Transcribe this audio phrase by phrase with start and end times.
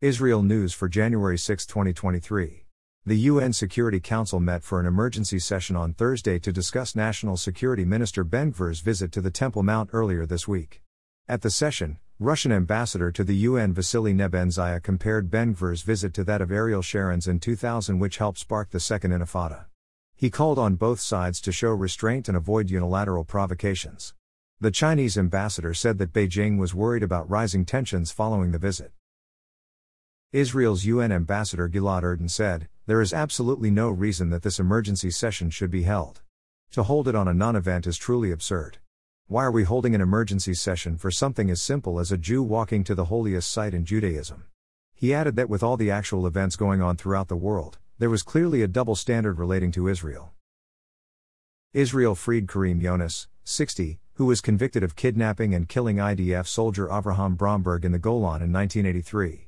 [0.00, 2.66] Israel News for January 6, 2023.
[3.04, 7.84] The UN Security Council met for an emergency session on Thursday to discuss National Security
[7.84, 10.82] Minister Ben Gvir's visit to the Temple Mount earlier this week.
[11.28, 16.22] At the session, Russian ambassador to the UN Vasily Nebenzia compared Ben Gvir's visit to
[16.22, 19.64] that of Ariel Sharon's in 2000, which helped spark the Second Intifada.
[20.14, 24.14] He called on both sides to show restraint and avoid unilateral provocations.
[24.60, 28.92] The Chinese ambassador said that Beijing was worried about rising tensions following the visit.
[30.32, 35.48] Israel's UN ambassador Gilad Erdan said, There is absolutely no reason that this emergency session
[35.48, 36.20] should be held.
[36.72, 38.76] To hold it on a non event is truly absurd.
[39.26, 42.84] Why are we holding an emergency session for something as simple as a Jew walking
[42.84, 44.44] to the holiest site in Judaism?
[44.94, 48.22] He added that with all the actual events going on throughout the world, there was
[48.22, 50.34] clearly a double standard relating to Israel.
[51.72, 57.34] Israel freed Karim Yonis, 60, who was convicted of kidnapping and killing IDF soldier Avraham
[57.34, 59.47] Bromberg in the Golan in 1983.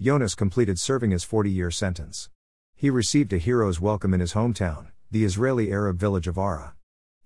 [0.00, 2.30] Yonis completed serving his 40 year sentence.
[2.74, 6.74] He received a hero's welcome in his hometown, the Israeli Arab village of Ara.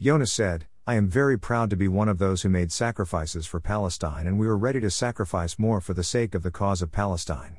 [0.03, 3.61] Yonis said, I am very proud to be one of those who made sacrifices for
[3.61, 6.91] Palestine, and we were ready to sacrifice more for the sake of the cause of
[6.91, 7.59] Palestine.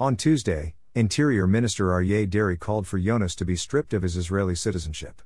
[0.00, 4.54] On Tuesday, Interior Minister Aryeh Deri called for Yonis to be stripped of his Israeli
[4.54, 5.20] citizenship.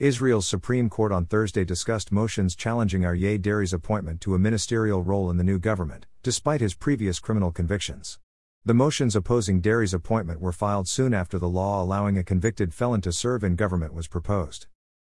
[0.00, 5.30] Israel's Supreme Court on Thursday discussed motions challenging Aryeh Deri's appointment to a ministerial role
[5.30, 8.18] in the new government, despite his previous criminal convictions.
[8.64, 13.02] The motions opposing Deri's appointment were filed soon after the law allowing a convicted felon
[13.02, 14.66] to serve in government was proposed.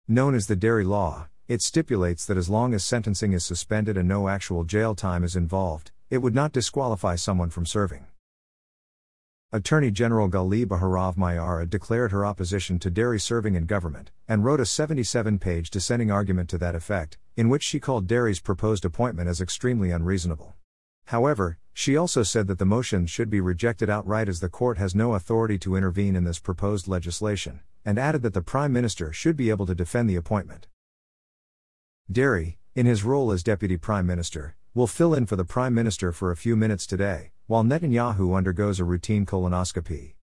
[0.08, 4.06] Known as the Deri Law, it stipulates that as long as sentencing is suspended and
[4.06, 8.04] no actual jail time is involved, it would not disqualify someone from serving.
[9.54, 14.60] Attorney General Gali Baharav Miara declared her opposition to Deri serving in government, and wrote
[14.60, 19.28] a 77 page dissenting argument to that effect, in which she called Deri's proposed appointment
[19.28, 20.54] as extremely unreasonable.
[21.08, 24.94] However, she also said that the motion should be rejected outright as the court has
[24.94, 29.36] no authority to intervene in this proposed legislation, and added that the Prime Minister should
[29.36, 30.66] be able to defend the appointment.
[32.10, 36.10] Deri, in his role as Deputy Prime Minister, will fill in for the Prime Minister
[36.10, 40.14] for a few minutes today, while Netanyahu undergoes a routine colonoscopy.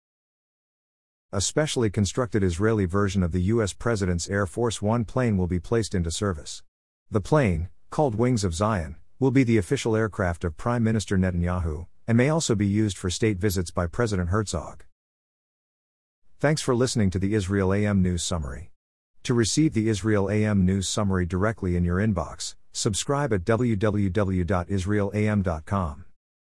[1.31, 3.75] A specially constructed Israeli version of the U.S.
[3.75, 6.63] President's Air Force One plane will be placed into service.
[7.11, 11.87] The plane, called Wings of Zion, will be the official aircraft of Prime Minister Netanyahu,
[12.07, 14.85] and may also be used for state visits by President Herzog.
[16.41, 18.73] Thanks for listening to the Israel AM News Summary.
[19.25, 26.05] To receive the Israel AM News Summary directly in your inbox, subscribe at www.israelam.com.